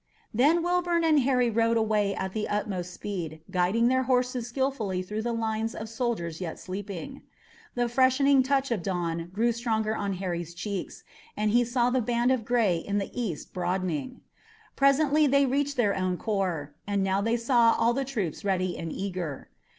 [0.33, 5.21] Then Wilbourn and Harry rode away at the utmost speed, guiding their horses skilfully through
[5.21, 7.21] lines of soldiers yet sleeping.
[7.75, 11.03] The freshening touch of dawn grew stronger on Harry's cheeks
[11.37, 14.21] and he saw the band of gray in the east broadening.
[14.75, 18.91] Presently they reached their own corps, and now they saw all the troops ready and
[18.91, 19.51] eager.